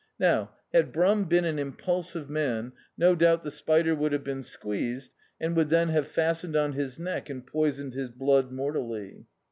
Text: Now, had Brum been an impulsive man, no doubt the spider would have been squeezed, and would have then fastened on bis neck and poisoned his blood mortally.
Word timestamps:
Now, 0.19 0.49
had 0.73 0.91
Brum 0.91 1.25
been 1.25 1.45
an 1.45 1.59
impulsive 1.59 2.27
man, 2.27 2.73
no 2.97 3.13
doubt 3.13 3.43
the 3.43 3.51
spider 3.51 3.93
would 3.93 4.13
have 4.13 4.23
been 4.23 4.41
squeezed, 4.41 5.11
and 5.39 5.55
would 5.55 5.71
have 5.71 5.89
then 5.91 6.03
fastened 6.05 6.55
on 6.55 6.71
bis 6.71 6.97
neck 6.97 7.29
and 7.29 7.45
poisoned 7.45 7.93
his 7.93 8.09
blood 8.09 8.51
mortally. 8.51 9.27